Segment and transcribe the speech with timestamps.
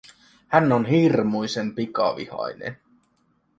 [0.47, 2.77] Hän on hirmuisen pikavihainen.